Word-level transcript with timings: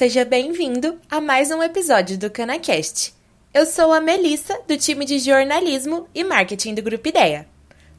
Seja 0.00 0.24
bem-vindo 0.24 0.98
a 1.10 1.20
mais 1.20 1.50
um 1.50 1.62
episódio 1.62 2.16
do 2.16 2.30
CanaCast. 2.30 3.12
Eu 3.52 3.66
sou 3.66 3.92
a 3.92 4.00
Melissa, 4.00 4.58
do 4.66 4.74
time 4.78 5.04
de 5.04 5.18
jornalismo 5.18 6.08
e 6.14 6.24
marketing 6.24 6.72
do 6.72 6.80
Grupo 6.80 7.06
Ideia. 7.06 7.46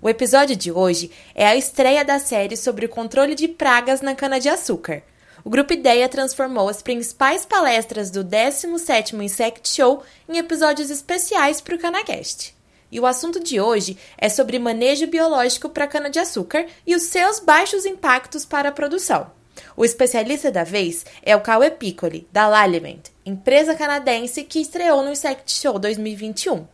O 0.02 0.10
episódio 0.10 0.56
de 0.56 0.72
hoje 0.72 1.12
é 1.36 1.46
a 1.46 1.56
estreia 1.56 2.04
da 2.04 2.18
série 2.18 2.58
sobre 2.58 2.88
o 2.88 2.90
controle 2.90 3.36
de 3.36 3.48
pragas 3.48 4.02
na 4.02 4.16
cana-de-açúcar. 4.16 5.04
O 5.44 5.50
Grupo 5.52 5.74
Ideia 5.74 6.10
transformou 6.10 6.68
as 6.68 6.82
principais 6.82 7.46
palestras 7.46 8.10
do 8.10 8.26
17º 8.26 9.22
Insect 9.22 9.70
Show 9.70 10.02
em 10.28 10.40
episódios 10.40 10.90
especiais 10.90 11.62
para 11.62 11.76
o 11.76 11.78
CanaCast. 11.78 12.56
E 12.92 13.00
o 13.00 13.06
assunto 13.06 13.40
de 13.40 13.62
hoje 13.62 13.96
é 14.18 14.28
sobre 14.28 14.58
manejo 14.58 15.06
biológico 15.06 15.70
para 15.70 15.86
cana-de-açúcar 15.86 16.66
e 16.84 16.96
os 16.96 17.04
seus 17.04 17.40
baixos 17.40 17.86
impactos 17.86 18.44
para 18.44 18.70
a 18.70 18.72
produção. 18.72 19.40
O 19.76 19.86
especialista 19.86 20.52
da 20.52 20.64
vez 20.64 21.06
é 21.24 21.36
o 21.36 21.42
Cauê 21.42 21.70
Piccoli, 21.72 22.28
da 22.32 22.48
Laliment, 22.48 23.10
empresa 23.26 23.76
canadense 23.76 24.44
que 24.44 24.60
estreou 24.60 25.04
no 25.04 25.12
Insect 25.12 25.52
Show 25.52 25.80
2021. 25.80 26.66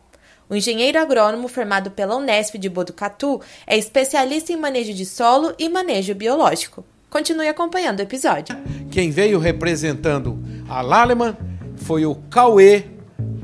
O 0.50 0.54
engenheiro 0.54 0.98
agrônomo 0.98 1.46
formado 1.46 1.90
pela 1.90 2.16
Unesp 2.16 2.56
de 2.56 2.68
Botucatu 2.68 3.40
é 3.66 3.76
especialista 3.76 4.52
em 4.52 4.56
manejo 4.56 4.94
de 4.94 5.04
solo 5.04 5.54
e 5.58 5.68
manejo 5.68 6.14
biológico. 6.14 6.84
Continue 7.10 7.48
acompanhando 7.48 8.00
o 8.00 8.02
episódio. 8.02 8.56
Quem 8.90 9.10
veio 9.10 9.38
representando 9.38 10.38
a 10.68 10.80
Laleman 10.80 11.36
foi 11.76 12.04
o 12.04 12.14
Cauê 12.14 12.84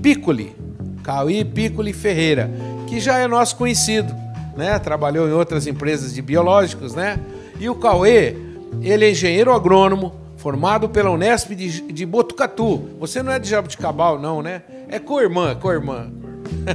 Piccoli, 0.02 0.54
Cauê 1.02 1.44
Piccoli 1.44 1.92
Ferreira, 1.92 2.50
que 2.86 2.98
já 3.00 3.18
é 3.18 3.26
nosso 3.26 3.56
conhecido, 3.56 4.14
né? 4.56 4.78
Trabalhou 4.78 5.28
em 5.28 5.32
outras 5.32 5.66
empresas 5.66 6.14
de 6.14 6.20
biológicos, 6.20 6.94
né? 6.94 7.18
E 7.60 7.68
o 7.68 7.74
Cauê, 7.74 8.34
ele 8.82 9.04
é 9.04 9.10
engenheiro 9.10 9.52
agrônomo, 9.52 10.12
formado 10.36 10.88
pela 10.88 11.10
Unesp 11.10 11.54
de, 11.54 11.80
de 11.92 12.04
Botucatu. 12.04 12.90
Você 13.00 13.22
não 13.22 13.32
é 13.32 13.38
de 13.38 13.48
Jabuticabal, 13.48 14.18
não, 14.18 14.42
né? 14.42 14.62
É 14.88 14.98
co-irmã, 14.98 15.54
co-irmã. 15.54 16.10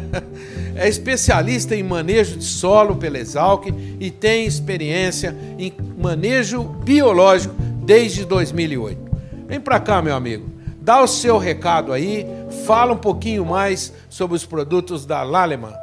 é 0.75 0.87
especialista 0.87 1.75
em 1.75 1.83
manejo 1.83 2.37
de 2.37 2.43
solo 2.43 2.95
pela 2.95 3.19
Exalc 3.19 3.67
e 3.99 4.09
tem 4.09 4.45
experiência 4.45 5.35
em 5.57 5.73
manejo 5.97 6.63
biológico 6.63 7.55
desde 7.83 8.25
2008. 8.25 8.99
Vem 9.47 9.59
para 9.59 9.79
cá, 9.79 10.01
meu 10.01 10.15
amigo. 10.15 10.49
Dá 10.81 11.01
o 11.01 11.07
seu 11.07 11.37
recado 11.37 11.93
aí, 11.93 12.25
fala 12.65 12.93
um 12.93 12.97
pouquinho 12.97 13.45
mais 13.45 13.93
sobre 14.09 14.35
os 14.35 14.45
produtos 14.45 15.05
da 15.05 15.21
Laleman, 15.21 15.73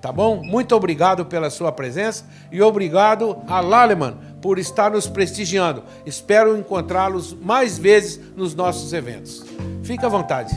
tá 0.00 0.10
bom? 0.10 0.42
Muito 0.42 0.74
obrigado 0.74 1.24
pela 1.24 1.50
sua 1.50 1.70
presença 1.70 2.24
e 2.50 2.60
obrigado 2.60 3.36
a 3.46 3.60
Laleman 3.60 4.14
por 4.46 4.60
estar 4.60 4.92
nos 4.92 5.08
prestigiando. 5.08 5.82
Espero 6.06 6.56
encontrá-los 6.56 7.32
mais 7.32 7.76
vezes 7.76 8.16
nos 8.36 8.54
nossos 8.54 8.92
eventos. 8.92 9.44
Fique 9.82 10.04
à 10.04 10.08
vontade. 10.08 10.54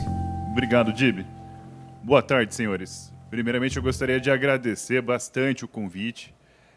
Obrigado, 0.52 0.92
Dib. 0.92 1.26
Boa 2.00 2.22
tarde, 2.22 2.54
senhores. 2.54 3.12
Primeiramente, 3.28 3.78
eu 3.78 3.82
gostaria 3.82 4.20
de 4.20 4.30
agradecer 4.30 5.02
bastante 5.02 5.64
o 5.64 5.68
convite. 5.68 6.32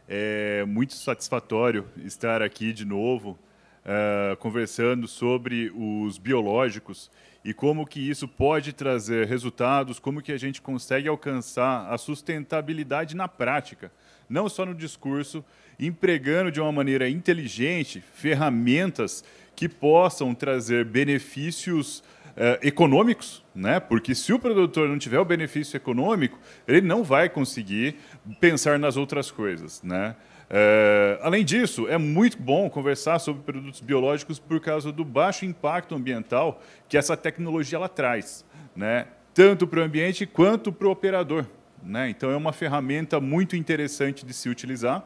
É 0.09 0.65
muito 0.65 0.95
satisfatório 0.95 1.85
estar 2.03 2.41
aqui 2.41 2.73
de 2.73 2.83
novo, 2.83 3.37
uh, 3.85 4.35
conversando 4.37 5.07
sobre 5.07 5.71
os 5.75 6.17
biológicos 6.17 7.11
e 7.45 7.53
como 7.53 7.85
que 7.85 7.99
isso 7.99 8.27
pode 8.27 8.73
trazer 8.73 9.27
resultados, 9.27 9.99
como 9.99 10.19
que 10.19 10.31
a 10.31 10.37
gente 10.39 10.59
consegue 10.59 11.07
alcançar 11.07 11.93
a 11.93 11.97
sustentabilidade 11.99 13.15
na 13.15 13.27
prática, 13.27 13.91
não 14.29 14.47
só 14.49 14.65
no 14.65 14.73
discurso, 14.73 15.43
empregando 15.79 16.51
de 16.51 16.61
uma 16.61 16.71
maneira 16.71 17.09
inteligente 17.09 18.03
ferramentas 18.13 19.23
que 19.55 19.67
possam 19.69 20.33
trazer 20.33 20.85
benefícios 20.85 22.03
eh, 22.35 22.59
econômicos, 22.63 23.43
né? 23.53 23.79
porque 23.79 24.15
se 24.15 24.33
o 24.33 24.39
produtor 24.39 24.89
não 24.89 24.97
tiver 24.97 25.19
o 25.19 25.25
benefício 25.25 25.77
econômico, 25.77 26.39
ele 26.67 26.81
não 26.81 27.03
vai 27.03 27.29
conseguir 27.29 27.95
pensar 28.39 28.79
nas 28.79 28.97
outras 28.97 29.29
coisas. 29.29 29.83
Né? 29.83 30.15
Eh, 30.49 31.19
além 31.21 31.45
disso, 31.45 31.87
é 31.87 31.97
muito 31.97 32.37
bom 32.37 32.69
conversar 32.69 33.19
sobre 33.19 33.43
produtos 33.43 33.81
biológicos 33.81 34.39
por 34.39 34.59
causa 34.59 34.91
do 34.91 35.05
baixo 35.05 35.45
impacto 35.45 35.93
ambiental 35.93 36.61
que 36.89 36.97
essa 36.97 37.15
tecnologia 37.15 37.77
ela 37.77 37.89
traz, 37.89 38.43
né? 38.75 39.05
tanto 39.33 39.67
para 39.67 39.81
o 39.81 39.83
ambiente 39.83 40.25
quanto 40.25 40.71
para 40.71 40.87
o 40.87 40.91
operador. 40.91 41.45
Né? 41.85 42.09
Então, 42.09 42.29
é 42.31 42.35
uma 42.35 42.53
ferramenta 42.53 43.19
muito 43.19 43.55
interessante 43.55 44.25
de 44.25 44.33
se 44.33 44.49
utilizar 44.49 45.05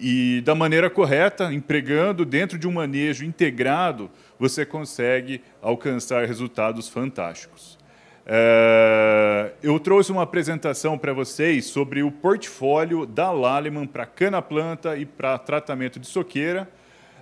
e 0.00 0.40
da 0.40 0.54
maneira 0.54 0.88
correta, 0.88 1.52
empregando 1.52 2.24
dentro 2.24 2.58
de 2.58 2.66
um 2.66 2.72
manejo 2.72 3.22
integrado, 3.22 4.10
você 4.38 4.64
consegue 4.64 5.42
alcançar 5.60 6.24
resultados 6.24 6.88
fantásticos. 6.88 7.78
É, 8.26 9.52
eu 9.62 9.78
trouxe 9.78 10.10
uma 10.10 10.22
apresentação 10.22 10.96
para 10.96 11.12
vocês 11.12 11.66
sobre 11.66 12.02
o 12.02 12.10
portfólio 12.10 13.04
da 13.04 13.30
Laleman 13.30 13.86
para 13.86 14.06
cana-planta 14.06 14.96
e 14.96 15.04
para 15.04 15.36
tratamento 15.36 16.00
de 16.00 16.06
soqueira. 16.06 16.66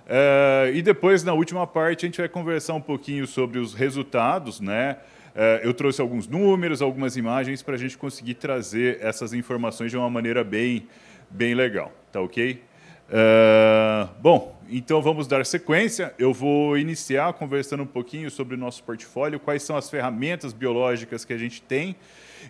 É, 0.07 0.71
e 0.73 0.81
depois, 0.81 1.21
na 1.21 1.33
última 1.33 1.67
parte, 1.67 2.05
a 2.05 2.07
gente 2.07 2.19
vai 2.19 2.29
conversar 2.29 2.75
um 2.75 2.81
pouquinho 2.81 3.27
sobre 3.27 3.59
os 3.59 3.73
resultados. 3.73 4.61
Né? 4.61 4.95
É, 5.35 5.61
eu 5.63 5.73
trouxe 5.73 6.01
alguns 6.01 6.27
números, 6.27 6.81
algumas 6.81 7.15
imagens 7.17 7.61
para 7.61 7.75
a 7.75 7.77
gente 7.77 7.97
conseguir 7.97 8.35
trazer 8.35 8.99
essas 9.01 9.33
informações 9.33 9.91
de 9.91 9.97
uma 9.97 10.09
maneira 10.09 10.43
bem, 10.43 10.87
bem 11.29 11.53
legal. 11.53 11.91
Tá 12.11 12.21
ok? 12.21 12.61
Uh, 13.09 14.07
bom, 14.21 14.55
então 14.69 15.01
vamos 15.01 15.27
dar 15.27 15.43
sequência. 15.45 16.13
Eu 16.19 16.31
vou 16.31 16.77
iniciar 16.77 17.33
conversando 17.33 17.83
um 17.83 17.87
pouquinho 17.87 18.29
sobre 18.29 18.55
o 18.55 18.57
nosso 18.57 18.83
portfólio, 18.83 19.39
quais 19.39 19.63
são 19.63 19.75
as 19.75 19.89
ferramentas 19.89 20.53
biológicas 20.53 21.25
que 21.25 21.33
a 21.33 21.37
gente 21.37 21.61
tem 21.61 21.95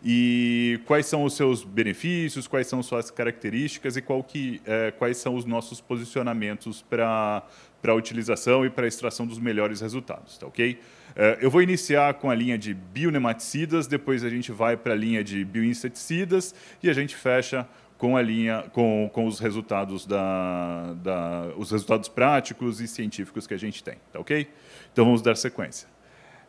e 0.03 0.79
quais 0.85 1.05
são 1.05 1.23
os 1.23 1.33
seus 1.33 1.63
benefícios, 1.63 2.45
quais 2.45 2.67
são 2.67 2.83
suas 2.83 3.09
características 3.09 3.95
e 3.95 4.01
que, 4.01 4.61
uh, 4.65 4.97
quais 4.97 5.17
são 5.17 5.35
os 5.35 5.45
nossos 5.45 5.79
posicionamentos 5.79 6.81
para 6.81 7.43
a 7.83 7.93
utilização 7.93 8.65
e 8.65 8.69
para 8.69 8.85
a 8.85 8.87
extração 8.87 9.25
dos 9.25 9.39
melhores 9.39 9.81
resultados, 9.81 10.37
tá 10.37 10.45
ok? 10.47 10.73
Uh, 10.73 11.41
eu 11.41 11.49
vou 11.49 11.61
iniciar 11.61 12.13
com 12.15 12.29
a 12.29 12.35
linha 12.35 12.57
de 12.57 12.73
bionematicidas, 12.73 13.87
depois 13.87 14.23
a 14.23 14.29
gente 14.29 14.51
vai 14.51 14.77
para 14.77 14.93
a 14.93 14.95
linha 14.95 15.23
de 15.23 15.43
bioinseticidas 15.43 16.53
e 16.83 16.89
a 16.89 16.93
gente 16.93 17.15
fecha 17.15 17.67
com 17.97 18.15
a 18.15 18.21
linha, 18.21 18.63
com, 18.71 19.09
com 19.11 19.25
os 19.25 19.39
resultados 19.39 20.05
da, 20.05 20.93
da, 20.93 21.51
os 21.57 21.71
resultados 21.71 22.07
práticos 22.07 22.79
e 22.79 22.87
científicos 22.87 23.45
que 23.45 23.53
a 23.53 23.57
gente 23.57 23.83
tem, 23.83 23.95
tá 24.11 24.19
ok? 24.19 24.47
Então 24.93 25.03
vamos 25.05 25.21
dar 25.21 25.35
sequência. 25.35 25.87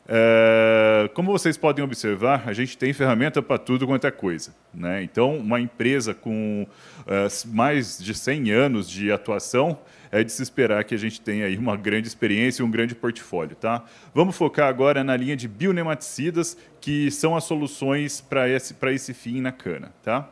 É, 0.09 1.09
como 1.15 1.31
vocês 1.31 1.57
podem 1.57 1.85
observar, 1.85 2.49
a 2.49 2.53
gente 2.53 2.77
tem 2.77 2.93
ferramenta 2.93 3.41
para 3.41 3.59
tudo 3.59 3.87
quanto 3.87 4.07
é 4.07 4.11
coisa. 4.11 4.55
Né? 4.75 5.03
Então, 5.03 5.37
uma 5.37 5.61
empresa 5.61 6.13
com 6.13 6.67
é, 7.07 7.29
mais 7.47 7.99
de 7.99 8.13
100 8.15 8.51
anos 8.51 8.91
de 8.91 9.13
atuação, 9.13 9.79
é 10.13 10.25
de 10.25 10.33
se 10.33 10.43
esperar 10.43 10.83
que 10.85 10.95
a 10.95 10.99
gente 10.99 11.21
tenha 11.21 11.47
aí 11.47 11.57
uma 11.57 11.77
grande 11.77 12.09
experiência 12.09 12.63
e 12.63 12.65
um 12.65 12.71
grande 12.71 12.95
portfólio. 12.95 13.55
Tá? 13.55 13.85
Vamos 14.13 14.37
focar 14.37 14.69
agora 14.69 15.05
na 15.05 15.17
linha 15.17 15.37
de 15.37 15.47
bionematicidas, 15.47 16.57
que 16.81 17.11
são 17.11 17.37
as 17.37 17.45
soluções 17.45 18.21
para 18.21 18.49
esse, 18.49 18.75
esse 18.93 19.15
fim 19.15 19.41
na 19.41 19.53
cana. 19.53 19.93
Tá? 20.03 20.29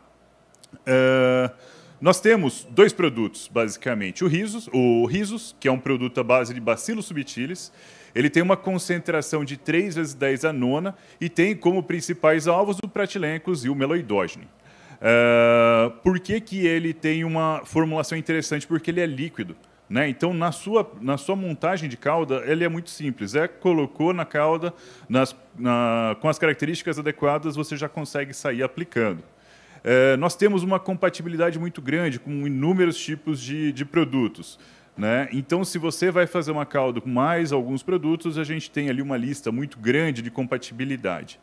Uh, 0.75 1.51
nós 2.00 2.20
temos 2.20 2.66
dois 2.70 2.92
produtos, 2.92 3.50
basicamente. 3.53 4.25
O 4.25 4.28
Risos, 4.28 4.69
o 4.72 5.04
Risos, 5.06 5.56
que 5.59 5.66
é 5.66 5.72
um 5.72 5.78
produto 5.78 6.20
à 6.20 6.25
base 6.25 6.54
de 6.54 6.60
Bacillus 6.60 7.06
subtilis. 7.06 7.72
Ele 8.14 8.31
tem 8.31 8.42
uma 8.42 8.56
concentração 8.56 9.44
de 9.44 9.56
3 9.56 9.97
vezes 9.97 10.14
10 10.14 10.44
a 10.44 10.53
nona 10.53 10.94
e 11.20 11.28
tem 11.28 11.56
como 11.56 11.82
principais 11.82 12.47
alvos 12.47 12.78
o 12.82 12.88
pratilencos 12.88 13.64
e 13.64 13.69
o 13.69 13.75
meloidógeno. 13.75 14.44
Uh, 14.98 15.91
por 16.03 16.18
que, 16.18 16.41
que 16.41 16.66
ele 16.66 16.92
tem 16.92 17.24
uma 17.24 17.62
formulação 17.65 18.16
interessante? 18.16 18.66
Porque 18.66 18.91
ele 18.91 19.01
é 19.01 19.06
líquido. 19.06 19.56
Né? 19.89 20.09
Então, 20.09 20.34
na 20.34 20.53
sua, 20.53 20.91
na 21.01 21.16
sua 21.16 21.34
montagem 21.34 21.89
de 21.89 21.97
cauda, 21.97 22.42
ele 22.47 22.62
é 22.62 22.68
muito 22.68 22.91
simples. 22.91 23.34
É 23.34 23.48
colocou 23.48 24.12
na 24.12 24.24
cauda, 24.24 24.72
nas, 25.09 25.34
na, 25.59 26.16
com 26.21 26.28
as 26.28 26.39
características 26.39 26.98
adequadas, 26.98 27.56
você 27.56 27.77
já 27.77 27.89
consegue 27.89 28.34
sair 28.34 28.62
aplicando. 28.62 29.22
É, 29.84 30.16
nós 30.16 30.34
temos 30.34 30.63
uma 30.63 30.78
compatibilidade 30.78 31.59
muito 31.59 31.80
grande 31.80 32.19
com 32.19 32.47
inúmeros 32.47 32.98
tipos 32.98 33.41
de, 33.41 33.72
de 33.72 33.84
produtos. 33.84 34.59
Né? 34.97 35.28
Então, 35.33 35.65
se 35.65 35.78
você 35.78 36.10
vai 36.10 36.27
fazer 36.27 36.51
uma 36.51 36.66
calda 36.66 37.01
com 37.01 37.09
mais 37.09 37.53
alguns 37.53 37.83
produtos, 37.83 38.36
a 38.36 38.42
gente 38.42 38.69
tem 38.69 38.91
ali 38.91 39.01
uma 39.01 39.16
lista 39.16 39.53
muito 39.53 39.78
grande 39.78 40.21
de 40.22 40.30
compatibilidade. 40.30 41.39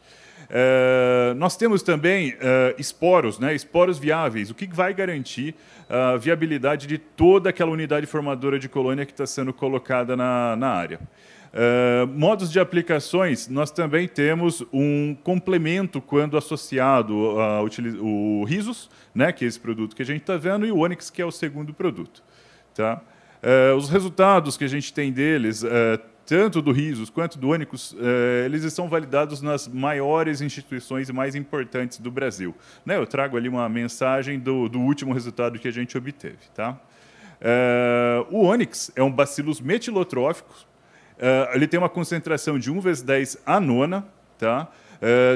É, 0.50 1.34
nós 1.38 1.56
temos 1.56 1.82
também 1.82 2.36
é, 2.40 2.76
esporos, 2.78 3.40
né? 3.40 3.56
esporos 3.56 3.98
viáveis, 3.98 4.50
o 4.50 4.54
que 4.54 4.68
vai 4.68 4.94
garantir 4.94 5.56
a 5.90 6.18
viabilidade 6.18 6.86
de 6.86 6.98
toda 6.98 7.50
aquela 7.50 7.72
unidade 7.72 8.06
formadora 8.06 8.60
de 8.60 8.68
colônia 8.68 9.06
que 9.06 9.12
está 9.12 9.26
sendo 9.26 9.54
colocada 9.54 10.16
na, 10.18 10.56
na 10.56 10.70
área. 10.70 11.00
Uh, 11.56 12.06
modos 12.08 12.52
de 12.52 12.60
aplicações, 12.60 13.48
nós 13.48 13.72
também 13.72 14.10
temos 14.10 14.62
um 14.74 15.16
complemento 15.24 16.02
quando 16.02 16.38
associado 16.38 17.40
ao 17.40 17.66
o 18.02 18.44
Risos, 18.44 18.90
né, 19.14 19.32
que 19.32 19.46
é 19.46 19.48
esse 19.48 19.60
produto 19.60 19.96
que 19.96 20.02
a 20.02 20.06
gente 20.06 20.22
está 20.22 20.36
vendo, 20.36 20.66
e 20.66 20.72
o 20.72 20.80
Onix, 20.80 21.10
que 21.10 21.22
é 21.22 21.26
o 21.26 21.32
segundo 21.32 21.74
produto. 21.74 22.22
Tá? 22.74 23.02
Uh, 23.42 23.76
os 23.78 23.90
resultados 23.90 24.58
que 24.58 24.66
a 24.66 24.68
gente 24.68 24.94
tem 24.94 25.14
deles, 25.14 25.64
uh, 25.64 25.98
tanto 26.26 26.62
do 26.62 26.72
Risos 26.72 27.10
quanto 27.10 27.38
do 27.38 27.54
eh, 27.54 28.44
eles 28.46 28.64
estão 28.64 28.90
validados 28.90 29.42
nas 29.42 29.68
maiores 29.68 30.42
instituições 30.42 31.10
mais 31.12 31.36
importantes 31.36 32.00
do 32.00 32.10
Brasil. 32.10 32.56
Né? 32.86 32.98
Eu 32.98 33.06
trago 33.06 33.38
ali 33.38 33.48
uma 33.48 33.70
mensagem 33.70 34.40
do, 34.40 34.68
do 34.68 34.80
último 34.80 35.14
resultado 35.14 35.60
que 35.60 35.68
a 35.68 35.72
gente 35.72 35.96
obteve. 35.98 36.40
Tá? 36.54 36.80
Eh, 37.40 38.26
o 38.32 38.40
Ônix 38.40 38.92
é 38.96 39.04
um 39.04 39.12
bacillus 39.12 39.62
metilotrófico. 39.62 40.56
Eh, 41.20 41.52
ele 41.54 41.68
tem 41.68 41.80
uma 41.80 41.90
concentração 41.90 42.60
de 42.60 42.72
1 42.72 42.80
vezes 42.80 43.04
10 43.04 43.38
a 43.46 43.60
nona. 43.60 44.06
Tá? 44.38 44.68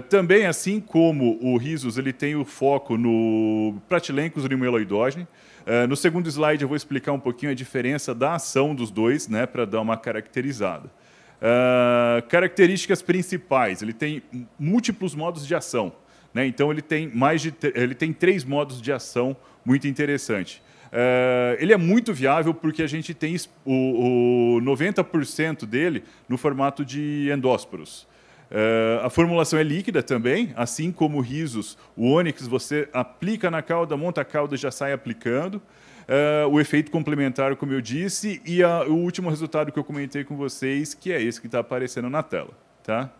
também, 0.09 0.45
assim 0.45 0.79
como 0.79 1.37
o 1.41 1.55
Risos, 1.55 1.97
ele 1.97 2.11
tem 2.11 2.35
o 2.35 2.43
foco 2.43 2.97
no 2.97 3.75
Pratilencos 3.87 4.45
rimeloidogene. 4.45 5.27
Uh, 5.69 5.87
no 5.87 5.95
segundo 5.95 6.27
slide 6.27 6.63
eu 6.63 6.67
vou 6.67 6.75
explicar 6.75 7.11
um 7.11 7.19
pouquinho 7.19 7.51
a 7.51 7.55
diferença 7.55 8.15
da 8.15 8.33
ação 8.33 8.73
dos 8.73 8.89
dois, 8.89 9.27
né, 9.27 9.45
para 9.45 9.65
dar 9.65 9.81
uma 9.81 9.95
caracterizada. 9.95 10.87
Uh, 10.87 12.27
características 12.27 13.03
principais: 13.03 13.83
ele 13.83 13.93
tem 13.93 14.23
múltiplos 14.57 15.13
modos 15.13 15.45
de 15.45 15.53
ação. 15.53 15.93
Né? 16.33 16.47
Então 16.47 16.71
ele 16.71 16.81
tem 16.81 17.07
mais 17.07 17.41
de 17.41 17.53
ele 17.75 17.93
tem 17.93 18.11
três 18.11 18.43
modos 18.43 18.81
de 18.81 18.91
ação 18.91 19.37
muito 19.63 19.87
interessante. 19.87 20.61
Uh, 20.91 21.55
ele 21.59 21.71
é 21.71 21.77
muito 21.77 22.13
viável 22.13 22.53
porque 22.53 22.81
a 22.81 22.87
gente 22.87 23.13
tem 23.13 23.35
o, 23.63 24.57
o 24.57 24.61
90% 24.61 25.65
dele 25.65 26.03
no 26.27 26.37
formato 26.37 26.83
de 26.83 27.29
endósporos. 27.31 28.07
Uh, 28.49 29.05
a 29.05 29.09
formulação 29.11 29.59
é 29.59 29.63
líquida 29.63 30.01
também, 30.01 30.51
assim 30.55 30.91
como 30.91 31.19
o 31.19 31.21
risos, 31.21 31.77
o 31.95 32.07
ônix 32.07 32.47
você 32.47 32.89
aplica 32.91 33.51
na 33.51 33.61
cauda, 33.61 33.95
monta 33.95 34.21
a 34.21 34.25
cauda 34.25 34.55
e 34.55 34.57
já 34.57 34.71
sai 34.71 34.91
aplicando. 34.91 35.55
Uh, 35.55 36.49
o 36.49 36.59
efeito 36.59 36.89
complementar, 36.89 37.55
como 37.55 37.71
eu 37.71 37.79
disse, 37.79 38.41
e 38.43 38.63
a, 38.63 38.81
o 38.81 38.95
último 38.95 39.29
resultado 39.29 39.71
que 39.71 39.77
eu 39.77 39.83
comentei 39.83 40.23
com 40.23 40.35
vocês, 40.35 40.95
que 40.95 41.11
é 41.11 41.21
esse 41.21 41.39
que 41.39 41.45
está 41.45 41.59
aparecendo 41.59 42.09
na 42.09 42.23
tela. 42.23 42.49
Tá? 42.81 43.11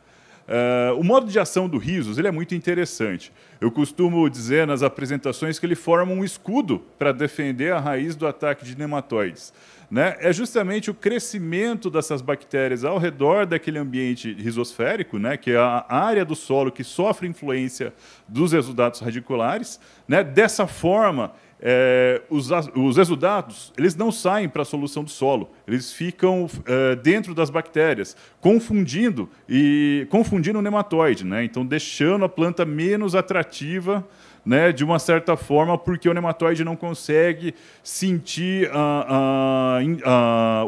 Uh, 0.50 1.00
o 1.00 1.04
modo 1.04 1.30
de 1.30 1.38
ação 1.38 1.70
do 1.70 1.78
risos 1.78 2.18
ele 2.18 2.28
é 2.28 2.32
muito 2.32 2.56
interessante. 2.56 3.32
Eu 3.62 3.70
costumo 3.72 4.28
dizer 4.28 4.66
nas 4.66 4.82
apresentações 4.82 5.60
que 5.60 5.66
ele 5.66 5.76
forma 5.76 6.12
um 6.12 6.26
escudo 6.26 6.84
para 6.98 7.12
defender 7.12 7.72
a 7.72 7.80
raiz 7.80 8.16
do 8.16 8.26
ataque 8.26 8.66
de 8.66 8.76
nematóides 8.76 9.54
né, 9.90 10.18
é 10.20 10.32
justamente 10.32 10.92
o 10.92 10.94
crescimento 10.94 11.90
dessas 11.90 12.22
bactérias 12.22 12.84
ao 12.84 12.98
redor 12.98 13.46
daquele 13.46 13.80
ambiente 13.80 14.32
risosférico, 14.34 15.18
né, 15.18 15.36
que 15.36 15.52
é 15.52 15.58
a 15.58 15.86
área 15.90 16.24
do 16.24 16.36
solo 16.36 16.72
que 16.72 16.84
sofre 16.84 17.28
influência 17.28 17.94
dos 18.28 18.54
exudatos 18.54 19.00
radiculares. 19.00 19.80
Né, 20.08 20.24
dessa 20.24 20.68
forma, 20.68 21.32
é, 21.62 22.22
os, 22.30 22.50
os 22.76 22.98
exudatos 22.98 23.74
eles 23.78 23.96
não 23.96 24.12
saem 24.12 24.48
para 24.48 24.62
a 24.62 24.66
solução 24.66 25.04
do 25.04 25.10
solo, 25.10 25.50
eles 25.68 25.92
ficam 25.92 26.50
é, 26.66 26.96
dentro 26.96 27.34
das 27.34 27.50
bactérias, 27.50 28.16
confundindo 28.40 29.30
e 29.48 30.08
confundindo 30.10 30.60
o 30.60 30.62
nematóide, 30.62 31.26
né? 31.26 31.44
então 31.44 31.66
deixando 31.66 32.26
a 32.26 32.30
planta 32.30 32.66
menos 32.66 33.16
atrativa 33.16 34.08
né, 34.46 34.72
de 34.72 34.84
uma 34.84 35.00
certa 35.00 35.36
forma, 35.36 35.78
porque 35.78 36.08
o 36.10 36.14
nematóide 36.14 36.64
não 36.64 36.76
consegue 36.76 37.54
sentir 37.84 38.70
a, 38.74 39.80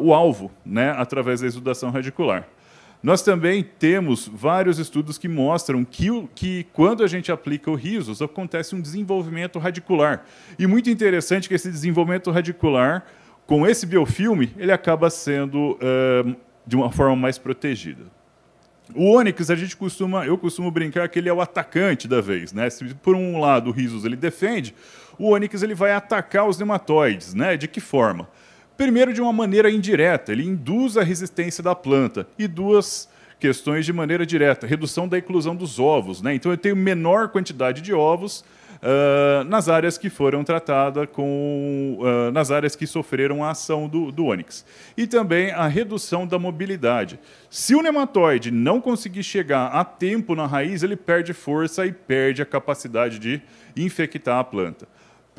o 0.01 0.13
alvo 0.13 0.51
né, 0.65 0.93
através 0.97 1.41
da 1.41 1.47
exudação 1.47 1.89
radicular. 1.89 2.47
Nós 3.03 3.23
também 3.23 3.63
temos 3.63 4.27
vários 4.27 4.77
estudos 4.77 5.17
que 5.17 5.27
mostram 5.27 5.83
que, 5.83 6.07
que 6.35 6.67
quando 6.71 7.03
a 7.03 7.07
gente 7.07 7.31
aplica 7.31 7.71
o 7.71 7.75
risos, 7.75 8.21
acontece 8.21 8.75
um 8.75 8.81
desenvolvimento 8.81 9.57
radicular. 9.57 10.23
E 10.59 10.67
muito 10.67 10.89
interessante 10.89 11.49
que 11.49 11.55
esse 11.55 11.71
desenvolvimento 11.71 12.29
radicular, 12.29 13.03
com 13.47 13.65
esse 13.65 13.87
biofilme, 13.87 14.53
ele 14.55 14.71
acaba 14.71 15.09
sendo 15.09 15.79
uh, 15.81 16.35
de 16.65 16.75
uma 16.75 16.91
forma 16.91 17.15
mais 17.15 17.39
protegida. 17.39 18.03
O 18.93 19.15
Onyx, 19.15 19.49
a 19.49 19.55
gente 19.55 19.75
costuma, 19.75 20.25
eu 20.25 20.37
costumo 20.37 20.69
brincar 20.69 21.07
que 21.09 21.17
ele 21.17 21.29
é 21.29 21.33
o 21.33 21.41
atacante 21.41 22.07
da 22.07 22.21
vez, 22.21 22.51
né? 22.51 22.69
Se 22.69 22.83
por 22.95 23.15
um 23.15 23.39
lado 23.39 23.69
o 23.69 23.73
Risos 23.73 24.03
ele 24.03 24.17
defende, 24.17 24.75
o 25.17 25.31
Onyx 25.31 25.63
ele 25.63 25.73
vai 25.73 25.93
atacar 25.93 26.47
os 26.47 26.59
nematóides, 26.59 27.33
né? 27.33 27.55
De 27.55 27.67
que 27.67 27.79
forma? 27.79 28.27
Primeiro 28.81 29.13
de 29.13 29.21
uma 29.21 29.31
maneira 29.31 29.69
indireta, 29.69 30.31
ele 30.31 30.43
induz 30.43 30.97
a 30.97 31.03
resistência 31.03 31.63
da 31.63 31.75
planta 31.75 32.27
e 32.35 32.47
duas 32.47 33.07
questões 33.39 33.85
de 33.85 33.93
maneira 33.93 34.25
direta, 34.25 34.65
redução 34.65 35.07
da 35.07 35.19
eclosão 35.19 35.55
dos 35.55 35.77
ovos, 35.77 36.19
né? 36.19 36.33
Então 36.33 36.51
eu 36.51 36.57
tenho 36.57 36.75
menor 36.75 37.29
quantidade 37.29 37.79
de 37.79 37.93
ovos 37.93 38.43
uh, 38.81 39.43
nas 39.43 39.69
áreas 39.69 39.99
que 39.99 40.09
foram 40.09 40.43
tratadas 40.43 41.07
com. 41.11 41.99
Uh, 41.99 42.31
nas 42.31 42.49
áreas 42.49 42.75
que 42.75 42.87
sofreram 42.87 43.43
a 43.43 43.51
ação 43.51 43.87
do, 43.87 44.11
do 44.11 44.25
Onix. 44.25 44.65
E 44.97 45.05
também 45.05 45.51
a 45.51 45.67
redução 45.67 46.25
da 46.25 46.39
mobilidade. 46.39 47.19
Se 47.51 47.75
o 47.75 47.83
nematóide 47.83 48.49
não 48.49 48.81
conseguir 48.81 49.21
chegar 49.21 49.67
a 49.67 49.85
tempo 49.85 50.33
na 50.33 50.47
raiz, 50.47 50.81
ele 50.81 50.95
perde 50.95 51.33
força 51.33 51.85
e 51.85 51.91
perde 51.91 52.41
a 52.41 52.47
capacidade 52.47 53.19
de 53.19 53.43
infectar 53.77 54.39
a 54.39 54.43
planta. 54.43 54.87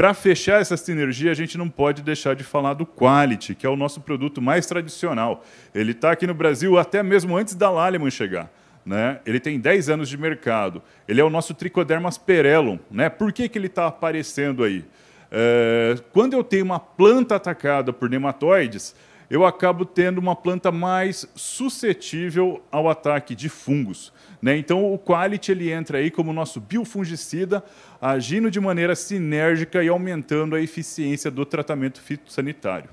Para 0.03 0.15
fechar 0.15 0.61
essa 0.61 0.77
sinergia, 0.77 1.31
a 1.31 1.35
gente 1.35 1.57
não 1.57 1.69
pode 1.69 2.03
deixar 2.03 2.35
de 2.35 2.43
falar 2.43 2.75
do 2.75 2.85
Quality, 2.85 3.55
que 3.55 3.65
é 3.65 3.71
o 3.71 3.77
nosso 3.77 4.01
produto 4.01 4.43
mais 4.43 4.67
tradicional. 4.67 5.45
Ele 5.73 5.93
está 5.93 6.11
aqui 6.11 6.27
no 6.27 6.35
Brasil 6.35 6.77
até 6.77 7.05
mesmo 7.05 7.37
antes 7.37 7.55
da 7.55 7.71
Lallemand 7.71 8.11
chegar. 8.11 8.51
Né? 8.85 9.21
Ele 9.25 9.39
tem 9.39 9.61
10 9.61 9.91
anos 9.91 10.09
de 10.09 10.19
mercado. 10.19 10.83
Ele 11.07 11.21
é 11.21 11.25
o 11.25 11.31
nosso 11.31 11.55
Trichodermas 11.55 12.19
perellum. 12.19 12.81
Né? 12.91 13.09
Por 13.09 13.33
que, 13.33 13.49
que 13.49 13.57
ele 13.57 13.69
está 13.69 13.87
aparecendo 13.87 14.65
aí? 14.65 14.85
É, 15.31 15.95
quando 16.13 16.33
eu 16.33 16.43
tenho 16.43 16.65
uma 16.65 16.81
planta 16.81 17.37
atacada 17.37 17.93
por 17.93 18.11
nematóides, 18.11 18.97
eu 19.33 19.47
acabo 19.47 19.87
tendo 19.87 20.19
uma 20.19 20.37
planta 20.37 20.71
mais 20.71 21.27
suscetível 21.35 22.63
ao 22.71 22.87
ataque 22.87 23.35
de 23.35 23.49
fungos. 23.49 24.13
Né? 24.43 24.59
Então, 24.59 24.93
o 24.93 24.99
Quality 24.99 25.53
ele 25.53 25.73
entra 25.73 25.97
aí 25.97 26.11
como 26.11 26.35
nosso 26.35 26.61
biofungicida, 26.61 27.65
agindo 27.99 28.51
de 28.51 28.61
maneira 28.61 28.95
sinérgica 28.95 29.83
e 29.83 29.89
aumentando 29.89 30.55
a 30.55 30.61
eficiência 30.61 31.31
do 31.31 31.47
tratamento 31.47 31.99
fitossanitário. 31.99 32.91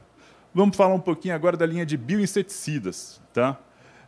Vamos 0.54 0.78
falar 0.78 0.94
um 0.94 1.00
pouquinho 1.02 1.36
agora 1.36 1.58
da 1.58 1.66
linha 1.66 1.86
de 1.86 1.98
bioinseticidas. 1.98 3.22
Tá? 3.34 3.60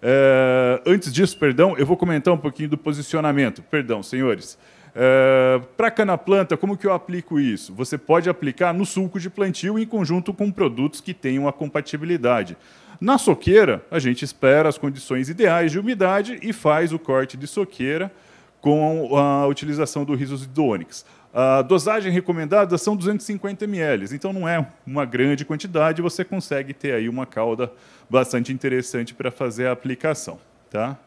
É, 0.02 0.82
antes 0.86 1.12
disso, 1.12 1.38
perdão, 1.38 1.78
eu 1.78 1.86
vou 1.86 1.98
comentar 1.98 2.34
um 2.34 2.38
pouquinho 2.38 2.70
do 2.70 2.78
posicionamento. 2.78 3.62
Perdão, 3.64 4.02
senhores. 4.02 4.58
É, 4.96 5.62
Para 5.78 5.92
cana-planta, 5.92 6.58
como 6.58 6.78
que 6.78 6.86
eu 6.86 6.94
aplico 6.94 7.40
isso? 7.40 7.74
Você 7.74 7.98
pode 7.98 8.30
aplicar 8.30 8.74
no 8.74 8.86
sulco 8.86 9.20
de 9.20 9.30
plantio 9.30 9.80
em 9.80 9.86
conjunto 9.86 10.34
com 10.34 10.52
produtos 10.52 11.02
que 11.02 11.14
tenham 11.14 11.48
a 11.48 11.54
compatibilidade. 11.54 12.58
Na 13.00 13.18
soqueira, 13.18 13.84
a 13.90 13.98
gente 13.98 14.24
espera 14.24 14.70
as 14.70 14.78
condições 14.78 15.28
ideais 15.28 15.72
de 15.72 15.80
umidade 15.80 16.40
e 16.42 16.54
faz 16.54 16.94
o 16.94 17.00
corte 17.00 17.36
de 17.36 17.48
soqueira 17.48 18.12
com 18.60 19.18
a 19.18 19.48
utilização 19.48 20.06
do 20.06 20.14
risos 20.14 20.46
do 20.46 20.66
Onix. 20.66 21.04
A 21.34 21.62
dosagem 21.62 22.12
recomendada 22.12 22.78
são 22.78 22.96
250 22.96 23.64
ml, 23.64 24.14
então 24.14 24.34
não 24.34 24.48
é 24.48 24.68
uma 24.86 25.06
grande 25.06 25.46
quantidade, 25.46 26.02
você 26.02 26.26
consegue 26.26 26.74
ter 26.74 26.94
aí 26.94 27.08
uma 27.08 27.26
cauda 27.26 27.72
bastante 28.10 28.52
interessante 28.52 29.14
para 29.14 29.32
fazer 29.32 29.68
a 29.68 29.72
aplicação. 29.72 30.38
Tá? 30.70 30.98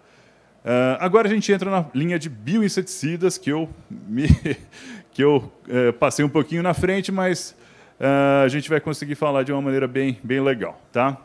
Uh, 0.65 0.97
agora 0.99 1.29
a 1.29 1.31
gente 1.31 1.53
entra 1.53 1.71
na 1.71 1.85
linha 1.95 2.19
de 2.19 2.31
bioinseticidas, 2.31 3.37
que 3.37 3.53
eu, 3.53 3.69
me, 3.91 4.27
que 5.13 5.23
eu 5.23 5.53
uh, 5.69 5.93
passei 5.93 6.25
um 6.25 6.29
pouquinho 6.29 6.63
na 6.63 6.73
frente, 6.73 7.13
mas 7.13 7.55
uh, 8.01 8.45
a 8.45 8.49
gente 8.49 8.71
vai 8.71 8.81
conseguir 8.81 9.15
falar 9.15 9.43
de 9.43 9.53
uma 9.53 9.61
maneira 9.61 9.87
bem, 9.87 10.19
bem 10.25 10.41
legal. 10.41 10.81
Tá? 10.91 11.19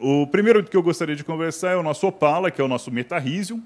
O 0.00 0.26
primeiro 0.26 0.64
que 0.64 0.76
eu 0.76 0.82
gostaria 0.82 1.14
de 1.14 1.22
conversar 1.22 1.70
é 1.70 1.76
o 1.76 1.82
nosso 1.82 2.08
Opala, 2.08 2.50
que 2.50 2.60
é 2.60 2.64
o 2.64 2.68
nosso 2.68 2.90
Metarrhizium. 2.90 3.62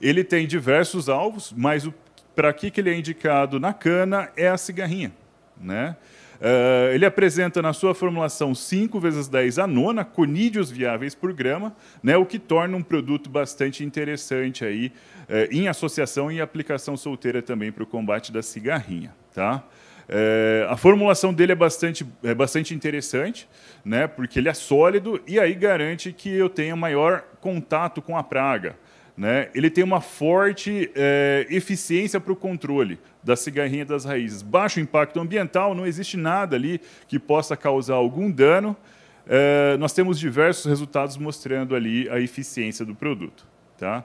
Ele 0.00 0.22
tem 0.22 0.46
diversos 0.46 1.08
alvos, 1.08 1.52
mas 1.56 1.88
para 2.36 2.52
que, 2.52 2.70
que 2.70 2.80
ele 2.80 2.90
é 2.90 2.96
indicado 2.96 3.58
na 3.58 3.72
cana 3.72 4.30
é 4.36 4.46
a 4.46 4.56
cigarrinha. 4.56 5.12
Né? 5.60 5.96
Uh, 6.40 6.92
ele 6.92 7.06
apresenta 7.06 7.62
na 7.62 7.72
sua 7.72 7.94
formulação 7.94 8.54
5 8.54 9.00
vezes 9.00 9.28
10 9.28 9.58
a 9.58 9.66
nona 9.66 10.04
conídeos 10.04 10.70
viáveis 10.70 11.14
por 11.14 11.32
grama, 11.32 11.74
né, 12.02 12.16
o 12.16 12.26
que 12.26 12.38
torna 12.38 12.76
um 12.76 12.82
produto 12.82 13.30
bastante 13.30 13.82
interessante 13.84 14.64
aí, 14.64 14.92
uh, 15.28 15.50
em 15.50 15.68
associação 15.68 16.30
e 16.30 16.40
aplicação 16.40 16.96
solteira 16.96 17.40
também 17.40 17.72
para 17.72 17.82
o 17.82 17.86
combate 17.86 18.30
da 18.30 18.42
cigarrinha. 18.42 19.14
Tá? 19.34 19.64
Uh, 20.08 20.70
a 20.70 20.76
formulação 20.76 21.32
dele 21.32 21.52
é 21.52 21.56
bastante, 21.56 22.06
é 22.22 22.34
bastante 22.34 22.74
interessante, 22.74 23.48
né, 23.84 24.06
porque 24.06 24.38
ele 24.38 24.48
é 24.48 24.54
sólido 24.54 25.20
e 25.26 25.40
aí 25.40 25.54
garante 25.54 26.12
que 26.12 26.30
eu 26.30 26.48
tenha 26.48 26.76
maior 26.76 27.24
contato 27.40 28.02
com 28.02 28.16
a 28.16 28.22
praga. 28.22 28.76
Né? 29.16 29.48
Ele 29.54 29.70
tem 29.70 29.82
uma 29.82 30.00
forte 30.00 30.90
é, 30.94 31.46
eficiência 31.48 32.20
para 32.20 32.32
o 32.32 32.36
controle 32.36 32.98
da 33.22 33.34
cigarrinha 33.34 33.84
das 33.84 34.04
raízes. 34.04 34.42
Baixo 34.42 34.78
impacto 34.78 35.18
ambiental, 35.18 35.74
não 35.74 35.86
existe 35.86 36.16
nada 36.16 36.54
ali 36.54 36.80
que 37.08 37.18
possa 37.18 37.56
causar 37.56 37.94
algum 37.94 38.30
dano. 38.30 38.76
É, 39.26 39.76
nós 39.78 39.92
temos 39.92 40.18
diversos 40.20 40.66
resultados 40.66 41.16
mostrando 41.16 41.74
ali 41.74 42.08
a 42.10 42.20
eficiência 42.20 42.84
do 42.84 42.94
produto. 42.94 43.46
Tá? 43.78 44.04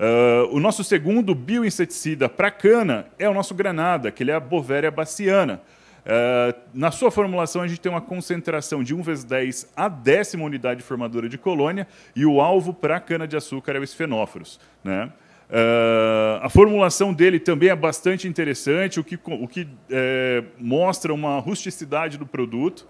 Uh, 0.00 0.56
o 0.56 0.60
nosso 0.60 0.82
segundo 0.82 1.34
bioinseticida 1.34 2.26
para 2.26 2.50
cana 2.50 3.06
é 3.18 3.28
o 3.28 3.34
nosso 3.34 3.54
granada, 3.54 4.10
que 4.10 4.22
ele 4.22 4.30
é 4.30 4.34
a 4.34 4.40
Bovéria 4.40 4.90
baciana. 4.90 5.60
Uh, 6.00 6.58
na 6.72 6.90
sua 6.90 7.10
formulação, 7.10 7.62
a 7.62 7.68
gente 7.68 7.80
tem 7.80 7.90
uma 7.90 8.00
concentração 8.00 8.82
de 8.82 8.94
1 8.94 9.02
vezes 9.02 9.24
10 9.24 9.72
a 9.76 9.88
décima 9.88 10.44
unidade 10.44 10.82
formadora 10.82 11.28
de 11.28 11.36
colônia 11.36 11.86
e 12.16 12.24
o 12.24 12.40
alvo 12.40 12.72
para 12.72 12.96
a 12.96 13.00
cana-de-açúcar 13.00 13.76
é 13.76 13.78
o 13.78 13.84
esfenóforos. 13.84 14.58
Né? 14.82 15.12
Uh, 15.50 16.38
a 16.42 16.48
formulação 16.48 17.12
dele 17.12 17.40
também 17.40 17.68
é 17.68 17.76
bastante 17.76 18.28
interessante, 18.28 19.00
o 19.00 19.04
que, 19.04 19.18
o 19.24 19.48
que 19.48 19.66
é, 19.90 20.44
mostra 20.58 21.12
uma 21.12 21.38
rusticidade 21.40 22.16
do 22.16 22.24
produto. 22.24 22.86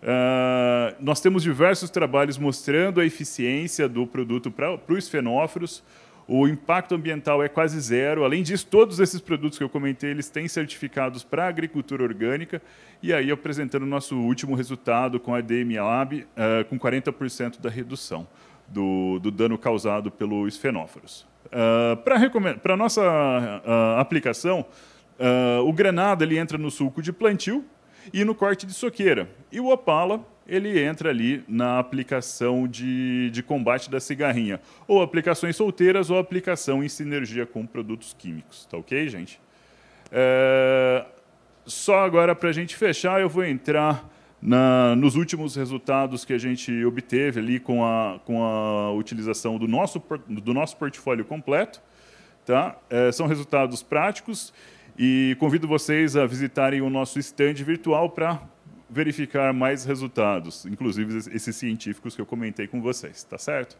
Uh, 0.00 0.94
nós 1.00 1.20
temos 1.20 1.42
diversos 1.42 1.90
trabalhos 1.90 2.38
mostrando 2.38 3.00
a 3.00 3.04
eficiência 3.04 3.88
do 3.88 4.06
produto 4.06 4.50
para 4.50 4.78
os 4.88 4.98
esfenóforos 4.98 5.82
o 6.26 6.48
impacto 6.48 6.94
ambiental 6.94 7.42
é 7.42 7.48
quase 7.48 7.78
zero. 7.80 8.24
Além 8.24 8.42
disso, 8.42 8.66
todos 8.66 8.98
esses 8.98 9.20
produtos 9.20 9.58
que 9.58 9.64
eu 9.64 9.68
comentei, 9.68 10.10
eles 10.10 10.30
têm 10.30 10.48
certificados 10.48 11.22
para 11.22 11.46
agricultura 11.46 12.02
orgânica. 12.02 12.62
E 13.02 13.12
aí, 13.12 13.30
apresentando 13.30 13.82
o 13.82 13.86
nosso 13.86 14.16
último 14.16 14.54
resultado 14.54 15.20
com 15.20 15.34
a 15.34 15.40
DM 15.40 15.78
Lab, 15.78 16.20
uh, 16.20 16.64
com 16.68 16.78
40% 16.78 17.60
da 17.60 17.68
redução 17.68 18.26
do, 18.66 19.18
do, 19.18 19.30
dano 19.30 19.58
causado 19.58 20.10
pelos 20.10 20.56
fenóforos. 20.56 21.26
Uh, 21.46 21.96
para 22.02 22.74
a 22.74 22.76
nossa 22.76 23.02
uh, 23.02 24.00
aplicação, 24.00 24.64
o 25.64 25.72
granado 25.72 26.24
ele 26.24 26.36
entra 26.36 26.58
no 26.58 26.72
sulco 26.72 27.00
de 27.00 27.12
plantio 27.12 27.64
e 28.12 28.24
no 28.24 28.34
corte 28.34 28.66
de 28.66 28.72
soqueira. 28.72 29.28
E 29.50 29.60
o 29.60 29.68
opala 29.68 30.24
ele 30.46 30.78
entra 30.78 31.10
ali 31.10 31.42
na 31.48 31.78
aplicação 31.78 32.68
de, 32.68 33.30
de 33.30 33.42
combate 33.42 33.90
da 33.90 33.98
cigarrinha. 33.98 34.60
Ou 34.86 35.02
aplicações 35.02 35.56
solteiras 35.56 36.10
ou 36.10 36.18
aplicação 36.18 36.84
em 36.84 36.88
sinergia 36.88 37.46
com 37.46 37.66
produtos 37.66 38.14
químicos. 38.18 38.66
Tá 38.66 38.76
ok, 38.76 39.08
gente? 39.08 39.40
É, 40.12 41.06
só 41.64 42.04
agora, 42.04 42.34
para 42.34 42.50
a 42.50 42.52
gente 42.52 42.76
fechar, 42.76 43.20
eu 43.20 43.28
vou 43.28 43.44
entrar 43.44 44.08
na, 44.40 44.94
nos 44.96 45.16
últimos 45.16 45.56
resultados 45.56 46.24
que 46.24 46.34
a 46.34 46.38
gente 46.38 46.84
obteve 46.84 47.40
ali 47.40 47.58
com 47.58 47.84
a, 47.84 48.20
com 48.26 48.44
a 48.44 48.92
utilização 48.92 49.56
do 49.58 49.66
nosso, 49.66 50.02
do 50.28 50.52
nosso 50.52 50.76
portfólio 50.76 51.24
completo. 51.24 51.80
Tá? 52.44 52.76
É, 52.90 53.10
são 53.10 53.26
resultados 53.26 53.82
práticos 53.82 54.52
e 54.98 55.36
convido 55.38 55.66
vocês 55.66 56.16
a 56.16 56.26
visitarem 56.26 56.80
o 56.80 56.88
nosso 56.88 57.18
stand 57.18 57.54
virtual 57.54 58.10
para 58.10 58.40
verificar 58.88 59.52
mais 59.52 59.84
resultados, 59.84 60.64
inclusive 60.66 61.18
esses 61.34 61.56
científicos 61.56 62.14
que 62.14 62.20
eu 62.20 62.26
comentei 62.26 62.68
com 62.68 62.80
vocês, 62.80 63.24
tá 63.24 63.38
certo? 63.38 63.76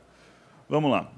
Vamos 0.68 0.90
lá. 0.90 1.10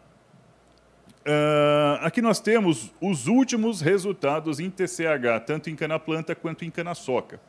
Uh, 1.27 1.99
aqui 2.03 2.21
nós 2.23 2.39
temos 2.39 2.93
os 3.01 3.27
últimos 3.27 3.81
resultados 3.81 4.61
em 4.61 4.71
TCH, 4.71 5.45
tanto 5.45 5.71
em 5.71 5.75
cana-planta 5.75 6.35
quanto 6.35 6.65
em 6.65 6.71
cana-soca. 6.71 7.41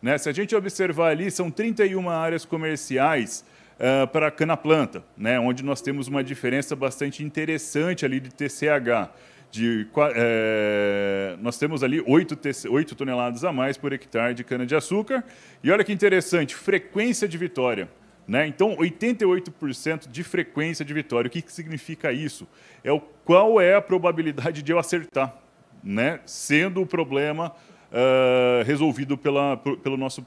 Né? 0.00 0.18
Se 0.18 0.28
a 0.28 0.32
gente 0.32 0.54
observar 0.54 1.08
ali, 1.08 1.30
são 1.30 1.50
31 1.50 2.10
áreas 2.10 2.44
comerciais 2.44 3.44
uh, 3.74 4.06
para 4.08 4.30
cana-planta, 4.30 5.02
né? 5.16 5.40
onde 5.40 5.64
nós 5.64 5.80
temos 5.80 6.06
uma 6.06 6.22
diferença 6.22 6.76
bastante 6.76 7.24
interessante 7.24 8.04
ali 8.04 8.20
de 8.20 8.28
TCH 8.28 9.10
de, 9.54 9.86
é, 10.16 11.36
nós 11.40 11.56
temos 11.56 11.84
ali 11.84 12.02
8, 12.04 12.36
8 12.68 12.94
toneladas 12.96 13.44
a 13.44 13.52
mais 13.52 13.76
por 13.76 13.92
hectare 13.92 14.34
de 14.34 14.42
cana-de-açúcar. 14.42 15.22
E 15.62 15.70
olha 15.70 15.84
que 15.84 15.92
interessante, 15.92 16.56
frequência 16.56 17.28
de 17.28 17.38
vitória. 17.38 17.88
Né? 18.26 18.48
Então, 18.48 18.76
88% 18.76 20.08
de 20.10 20.24
frequência 20.24 20.84
de 20.84 20.92
vitória. 20.92 21.28
O 21.28 21.30
que, 21.30 21.40
que 21.40 21.52
significa 21.52 22.10
isso? 22.10 22.48
É 22.82 22.90
o, 22.90 23.00
qual 23.00 23.60
é 23.60 23.76
a 23.76 23.80
probabilidade 23.80 24.60
de 24.60 24.72
eu 24.72 24.78
acertar, 24.78 25.36
né? 25.84 26.18
sendo 26.26 26.82
o 26.82 26.86
problema 26.86 27.50
uh, 27.92 28.64
resolvido 28.64 29.16
pela, 29.16 29.56
pelo, 29.56 29.96
nosso, 29.96 30.20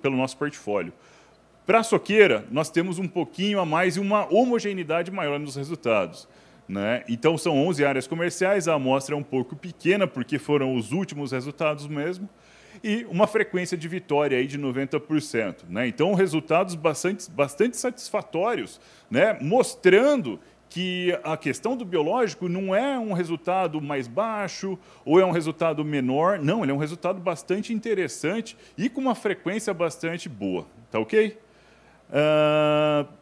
pelo 0.00 0.16
nosso 0.16 0.38
portfólio. 0.38 0.92
Para 1.66 1.80
a 1.80 1.82
soqueira, 1.82 2.46
nós 2.50 2.70
temos 2.70 2.98
um 2.98 3.06
pouquinho 3.06 3.60
a 3.60 3.66
mais 3.66 3.96
e 3.96 4.00
uma 4.00 4.26
homogeneidade 4.32 5.10
maior 5.10 5.38
nos 5.38 5.54
resultados. 5.54 6.26
Né? 6.70 7.02
Então, 7.08 7.36
são 7.36 7.66
11 7.66 7.84
áreas 7.84 8.06
comerciais, 8.06 8.68
a 8.68 8.74
amostra 8.74 9.16
é 9.16 9.18
um 9.18 9.24
pouco 9.24 9.56
pequena, 9.56 10.06
porque 10.06 10.38
foram 10.38 10.76
os 10.76 10.92
últimos 10.92 11.32
resultados 11.32 11.88
mesmo, 11.88 12.28
e 12.82 13.04
uma 13.10 13.26
frequência 13.26 13.76
de 13.76 13.88
vitória 13.88 14.38
aí 14.38 14.46
de 14.46 14.56
90%. 14.56 15.64
Né? 15.68 15.88
Então, 15.88 16.14
resultados 16.14 16.76
bastante, 16.76 17.28
bastante 17.28 17.76
satisfatórios, 17.76 18.80
né? 19.10 19.36
mostrando 19.40 20.38
que 20.68 21.18
a 21.24 21.36
questão 21.36 21.76
do 21.76 21.84
biológico 21.84 22.48
não 22.48 22.72
é 22.72 22.96
um 22.96 23.14
resultado 23.14 23.80
mais 23.80 24.06
baixo 24.06 24.78
ou 25.04 25.18
é 25.18 25.26
um 25.26 25.32
resultado 25.32 25.84
menor, 25.84 26.38
não, 26.38 26.62
ele 26.62 26.70
é 26.70 26.74
um 26.74 26.78
resultado 26.78 27.18
bastante 27.18 27.72
interessante 27.72 28.56
e 28.78 28.88
com 28.88 29.00
uma 29.00 29.16
frequência 29.16 29.74
bastante 29.74 30.28
boa. 30.28 30.64
Tá 30.88 31.00
ok? 31.00 31.36
Uh, 32.10 33.19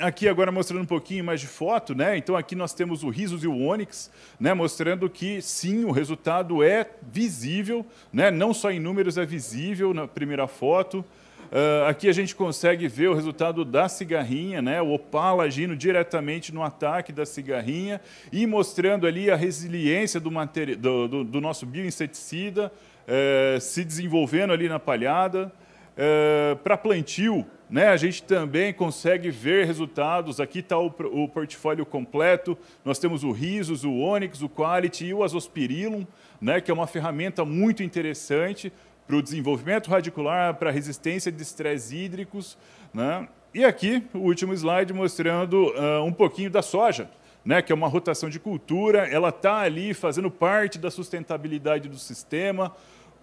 aqui 0.00 0.28
agora 0.28 0.50
mostrando 0.50 0.82
um 0.82 0.86
pouquinho 0.86 1.24
mais 1.24 1.40
de 1.40 1.46
foto, 1.46 1.94
né? 1.94 2.16
Então 2.16 2.36
aqui 2.36 2.56
nós 2.56 2.72
temos 2.72 3.02
o 3.02 3.08
Risos 3.10 3.44
e 3.44 3.46
o 3.46 3.56
Onix, 3.56 4.10
né? 4.38 4.54
Mostrando 4.54 5.08
que 5.08 5.40
sim, 5.42 5.84
o 5.84 5.90
resultado 5.90 6.62
é 6.62 6.88
visível, 7.02 7.86
né? 8.12 8.30
Não 8.30 8.52
só 8.52 8.70
em 8.70 8.80
números 8.80 9.18
é 9.18 9.26
visível 9.26 9.94
na 9.94 10.08
primeira 10.08 10.46
foto. 10.46 11.04
Uh, 11.50 11.84
aqui 11.88 12.08
a 12.08 12.12
gente 12.12 12.34
consegue 12.34 12.86
ver 12.86 13.08
o 13.08 13.14
resultado 13.14 13.64
da 13.64 13.88
cigarrinha, 13.88 14.62
né? 14.62 14.80
o 14.80 14.92
opala 14.92 15.42
agindo 15.42 15.74
diretamente 15.74 16.54
no 16.54 16.62
ataque 16.62 17.12
da 17.12 17.26
cigarrinha 17.26 18.00
e 18.30 18.46
mostrando 18.46 19.04
ali 19.04 19.32
a 19.32 19.34
resiliência 19.34 20.20
do, 20.20 20.30
do, 20.78 21.08
do, 21.08 21.24
do 21.24 21.40
nosso 21.40 21.66
bioinseticida 21.66 22.70
uh, 22.70 23.60
se 23.60 23.84
desenvolvendo 23.84 24.52
ali 24.52 24.68
na 24.68 24.78
palhada. 24.78 25.52
Uh, 25.96 26.54
Para 26.58 26.76
plantio, 26.76 27.44
né, 27.70 27.86
a 27.86 27.96
gente 27.96 28.22
também 28.24 28.72
consegue 28.72 29.30
ver 29.30 29.64
resultados. 29.64 30.40
Aqui 30.40 30.58
está 30.58 30.76
o, 30.76 30.86
o, 30.86 31.28
portfólio 31.28 31.86
completo. 31.86 32.58
Nós 32.84 32.98
temos 32.98 33.22
o 33.22 33.30
Risos, 33.30 33.84
o 33.84 33.92
Onix, 33.92 34.42
o 34.42 34.48
Quality 34.48 35.06
e 35.06 35.14
o 35.14 35.22
Azospirillum, 35.22 36.04
né, 36.40 36.60
que 36.60 36.70
é 36.70 36.74
uma 36.74 36.88
ferramenta 36.88 37.44
muito 37.44 37.82
interessante 37.82 38.72
para 39.06 39.16
o 39.16 39.22
desenvolvimento 39.22 39.88
radicular, 39.88 40.54
para 40.54 40.70
a 40.70 40.72
resistência 40.72 41.30
de 41.30 41.40
estresse 41.40 41.96
hídricos. 41.96 42.58
Né? 42.92 43.28
E 43.54 43.64
aqui, 43.64 44.04
o 44.12 44.18
último 44.18 44.52
slide 44.52 44.92
mostrando 44.92 45.68
uh, 45.68 46.04
um 46.04 46.12
pouquinho 46.12 46.50
da 46.50 46.62
soja. 46.62 47.08
Né, 47.42 47.62
que 47.62 47.72
é 47.72 47.74
uma 47.74 47.88
rotação 47.88 48.28
de 48.28 48.38
cultura, 48.38 49.08
ela 49.08 49.30
está 49.30 49.60
ali 49.60 49.94
fazendo 49.94 50.30
parte 50.30 50.78
da 50.78 50.90
sustentabilidade 50.90 51.88
do 51.88 51.96
sistema, 51.96 52.70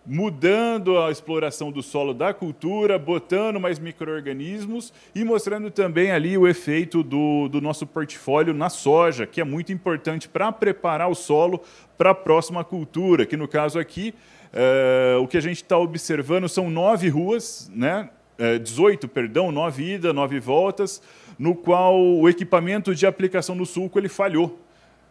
mudando 0.08 0.98
a 0.98 1.12
exploração 1.12 1.70
do 1.70 1.84
solo 1.84 2.14
da 2.14 2.34
cultura, 2.34 2.98
botando 2.98 3.60
mais 3.60 3.78
micro-organismos 3.78 4.94
e 5.14 5.22
mostrando 5.26 5.70
também 5.70 6.12
ali 6.12 6.38
o 6.38 6.48
efeito 6.48 7.04
do, 7.04 7.50
do 7.50 7.60
nosso 7.60 7.86
portfólio 7.86 8.54
na 8.54 8.70
soja, 8.70 9.28
que 9.28 9.42
é 9.42 9.44
muito 9.44 9.74
importante 9.74 10.30
para 10.30 10.50
preparar 10.50 11.10
o 11.10 11.16
solo 11.16 11.62
para 11.98 12.12
a 12.12 12.16
próxima 12.16 12.64
cultura, 12.64 13.26
que 13.26 13.36
no 13.36 13.50
caso 13.50 13.78
aqui, 13.78 14.14
é, 14.54 15.18
o 15.20 15.28
que 15.28 15.38
a 15.38 15.42
gente 15.42 15.58
está 15.58 15.78
observando 15.78 16.48
são 16.48 16.70
nove 16.70 17.10
ruas, 17.10 17.70
né? 17.76 18.10
É, 18.40 18.58
18, 18.60 19.08
perdão, 19.08 19.52
nove 19.52 19.96
idas, 19.96 20.14
nove 20.14 20.40
voltas, 20.40 21.02
no 21.38 21.56
qual 21.56 22.00
o 22.00 22.30
equipamento 22.30 22.96
de 22.96 23.06
aplicação 23.06 23.56
no 23.56 23.66
sulco 23.66 24.00
ele 24.00 24.08
falhou. 24.08 24.58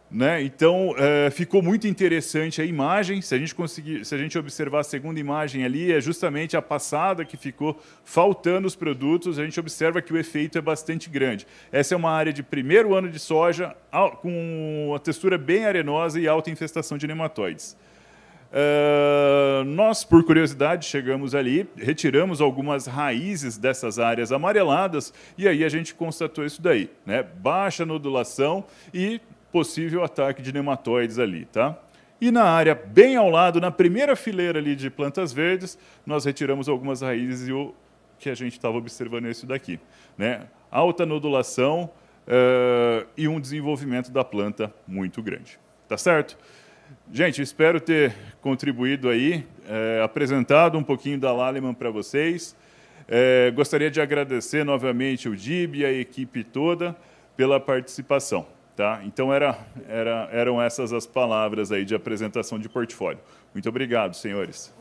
Né? 0.09 0.41
Então, 0.41 0.95
é, 0.97 1.29
ficou 1.29 1.61
muito 1.61 1.85
interessante 1.85 2.61
a 2.61 2.65
imagem. 2.65 3.21
Se 3.21 3.35
a, 3.35 3.37
gente 3.37 3.53
conseguir, 3.53 4.05
se 4.05 4.15
a 4.15 4.17
gente 4.17 4.37
observar 4.37 4.79
a 4.79 4.83
segunda 4.83 5.19
imagem 5.19 5.65
ali, 5.65 5.91
é 5.91 5.99
justamente 5.99 6.55
a 6.55 6.61
passada 6.61 7.25
que 7.25 7.35
ficou 7.35 7.77
faltando 8.05 8.67
os 8.67 8.75
produtos. 8.75 9.37
A 9.37 9.43
gente 9.43 9.59
observa 9.59 10.01
que 10.01 10.13
o 10.13 10.17
efeito 10.17 10.57
é 10.57 10.61
bastante 10.61 11.09
grande. 11.09 11.45
Essa 11.73 11.93
é 11.93 11.97
uma 11.97 12.11
área 12.11 12.31
de 12.31 12.41
primeiro 12.41 12.95
ano 12.95 13.09
de 13.09 13.19
soja, 13.19 13.75
com 14.21 14.87
uma 14.89 14.99
textura 14.99 15.37
bem 15.37 15.65
arenosa 15.65 16.19
e 16.19 16.27
alta 16.27 16.49
infestação 16.49 16.97
de 16.97 17.05
nematóides. 17.05 17.75
Uh, 18.47 19.65
nós, 19.65 20.05
por 20.05 20.23
curiosidade, 20.23 20.85
chegamos 20.85 21.35
ali, 21.35 21.67
retiramos 21.75 22.39
algumas 22.39 22.87
raízes 22.87 23.57
dessas 23.57 23.99
áreas 23.99 24.31
amareladas 24.31 25.13
e 25.37 25.49
aí 25.49 25.65
a 25.65 25.69
gente 25.69 25.93
constatou 25.93 26.45
isso 26.45 26.61
daí, 26.61 26.89
né? 27.05 27.23
Baixa 27.23 27.85
nodulação 27.85 28.63
e 28.93 29.19
possível 29.57 30.03
ataque 30.03 30.39
de 30.39 30.53
nematóides 30.53 31.17
ali, 31.17 31.45
tá? 31.45 31.75
E 32.21 32.29
na 32.29 32.43
área 32.43 32.75
bem 32.75 33.15
ao 33.15 33.27
lado, 33.27 33.59
na 33.59 33.71
primeira 33.71 34.15
fileira 34.15 34.59
ali 34.59 34.75
de 34.75 34.87
plantas 34.87 35.33
verdes, 35.33 35.79
nós 36.05 36.25
retiramos 36.25 36.69
algumas 36.69 37.01
raízes 37.01 37.47
e 37.47 37.51
o 37.51 37.73
que 38.19 38.29
a 38.29 38.35
gente 38.35 38.53
estava 38.53 38.77
observando 38.77 39.25
é 39.25 39.31
isso 39.31 39.47
daqui, 39.47 39.79
né? 40.15 40.41
Alta 40.69 41.07
nodulação 41.07 41.89
uh, 42.27 43.07
e 43.17 43.27
um 43.27 43.39
desenvolvimento 43.39 44.11
da 44.11 44.23
planta 44.23 44.71
muito 44.87 45.23
grande, 45.23 45.59
tá 45.87 45.97
certo? 45.97 46.37
Gente, 47.11 47.41
espero 47.41 47.81
ter 47.81 48.13
contribuído 48.39 49.09
aí, 49.09 49.43
eh, 49.67 50.01
apresentado 50.03 50.77
um 50.77 50.83
pouquinho 50.83 51.19
da 51.19 51.33
Laleman 51.33 51.73
para 51.73 51.89
vocês. 51.89 52.55
Eh, 53.09 53.51
gostaria 53.55 53.91
de 53.91 53.99
agradecer 53.99 54.63
novamente 54.63 55.27
o 55.27 55.35
DIB 55.35 55.79
e 55.79 55.85
a 55.85 55.91
equipe 55.91 56.45
toda 56.45 56.95
pela 57.35 57.59
participação. 57.59 58.47
Tá? 58.77 59.01
Então, 59.03 59.33
era, 59.33 59.57
era, 59.89 60.29
eram 60.31 60.61
essas 60.61 60.93
as 60.93 61.07
palavras 61.07 61.71
aí 61.71 61.83
de 61.83 61.95
apresentação 61.95 62.59
de 62.59 62.69
portfólio. 62.69 63.17
Muito 63.51 63.67
obrigado, 63.67 64.13
senhores. 64.13 64.71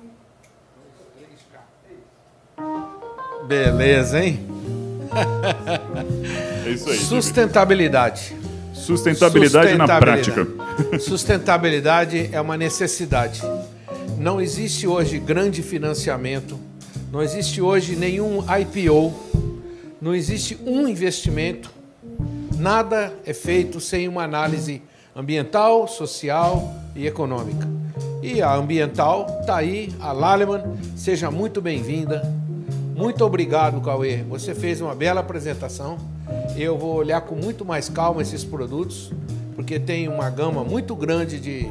Beleza, 3.48 4.22
hein? 4.22 4.46
É 6.66 6.70
isso 6.70 6.90
aí. 6.90 6.98
Sustentabilidade. 6.98 8.36
Sustentabilidade, 8.74 9.74
na 9.78 9.86
prática. 9.98 10.46
Sustentabilidade 11.00 12.28
é 12.32 12.40
uma 12.40 12.58
necessidade. 12.58 13.40
Não 14.18 14.42
existe 14.42 14.86
hoje 14.86 15.18
grande 15.18 15.62
financiamento, 15.62 16.60
não 17.10 17.22
existe 17.22 17.62
hoje 17.62 17.96
nenhum 17.96 18.44
IPO, 18.60 19.14
não 20.02 20.14
existe 20.14 20.58
um 20.66 20.86
investimento, 20.86 21.70
nada 22.58 23.12
é 23.24 23.32
feito 23.32 23.80
sem 23.80 24.08
uma 24.08 24.24
análise 24.24 24.82
ambiental, 25.14 25.86
social 25.86 26.74
e 26.94 27.06
econômica. 27.06 27.66
E 28.22 28.42
a 28.42 28.54
ambiental 28.54 29.26
está 29.40 29.56
aí, 29.56 29.92
a 30.00 30.12
Laleman, 30.12 30.76
seja 30.96 31.30
muito 31.30 31.60
bem-vinda. 31.60 32.22
Muito 32.94 33.24
obrigado, 33.24 33.80
Cauê. 33.80 34.22
Você 34.24 34.54
fez 34.54 34.80
uma 34.80 34.94
bela 34.94 35.20
apresentação. 35.20 35.98
Eu 36.56 36.76
vou 36.76 36.96
olhar 36.96 37.20
com 37.20 37.34
muito 37.34 37.64
mais 37.64 37.88
calma 37.88 38.22
esses 38.22 38.42
produtos, 38.42 39.12
porque 39.54 39.78
tem 39.78 40.08
uma 40.08 40.28
gama 40.30 40.64
muito 40.64 40.96
grande 40.96 41.38
de, 41.38 41.68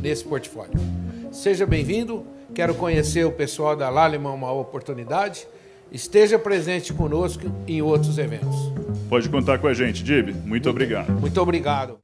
nesse 0.00 0.24
portfólio. 0.24 0.72
Seja 1.30 1.66
bem-vindo. 1.66 2.24
Quero 2.54 2.74
conhecer 2.74 3.26
o 3.26 3.32
pessoal 3.32 3.76
da 3.76 3.90
Laleman, 3.90 4.30
uma 4.32 4.52
oportunidade. 4.52 5.46
Esteja 5.92 6.38
presente 6.38 6.92
conosco 6.92 7.44
em 7.66 7.80
outros 7.80 8.18
eventos. 8.18 8.56
Pode 9.08 9.28
contar 9.28 9.58
com 9.58 9.66
a 9.66 9.74
gente, 9.74 10.02
Dib. 10.02 10.34
Muito 10.44 10.68
obrigado. 10.68 11.12
Muito 11.12 11.40
obrigado. 11.40 11.98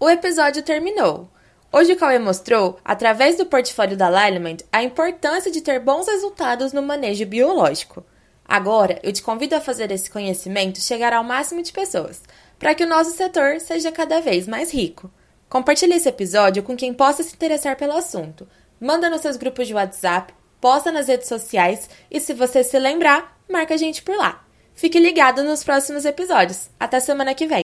O 0.00 0.08
episódio 0.08 0.62
terminou. 0.62 1.30
Hoje 1.72 1.92
o 1.92 1.96
Cauê 1.96 2.18
mostrou, 2.18 2.78
através 2.84 3.36
do 3.36 3.46
portfólio 3.46 3.96
da 3.96 4.10
Liliment, 4.10 4.56
a 4.72 4.82
importância 4.82 5.50
de 5.50 5.60
ter 5.60 5.78
bons 5.78 6.08
resultados 6.08 6.72
no 6.72 6.82
manejo 6.82 7.26
biológico. 7.26 8.04
Agora, 8.44 8.98
eu 9.02 9.12
te 9.12 9.22
convido 9.22 9.54
a 9.54 9.60
fazer 9.60 9.92
esse 9.92 10.10
conhecimento 10.10 10.80
chegar 10.80 11.12
ao 11.12 11.22
máximo 11.22 11.62
de 11.62 11.72
pessoas, 11.72 12.22
para 12.58 12.74
que 12.74 12.82
o 12.82 12.88
nosso 12.88 13.12
setor 13.12 13.60
seja 13.60 13.92
cada 13.92 14.20
vez 14.20 14.48
mais 14.48 14.72
rico. 14.72 15.10
Compartilhe 15.48 15.94
esse 15.94 16.08
episódio 16.08 16.62
com 16.62 16.76
quem 16.76 16.92
possa 16.92 17.22
se 17.22 17.34
interessar 17.34 17.76
pelo 17.76 17.92
assunto. 17.92 18.48
Manda 18.80 19.10
nos 19.10 19.20
seus 19.20 19.36
grupos 19.36 19.68
de 19.68 19.74
WhatsApp, 19.74 20.32
posta 20.60 20.92
nas 20.92 21.08
redes 21.08 21.28
sociais 21.28 21.88
e, 22.10 22.20
se 22.20 22.34
você 22.34 22.62
se 22.62 22.78
lembrar, 22.78 23.38
marca 23.48 23.74
a 23.74 23.76
gente 23.76 24.02
por 24.02 24.16
lá. 24.16 24.44
Fique 24.74 24.98
ligado 24.98 25.42
nos 25.42 25.62
próximos 25.64 26.04
episódios. 26.04 26.70
Até 26.78 27.00
semana 27.00 27.34
que 27.34 27.46
vem! 27.46 27.62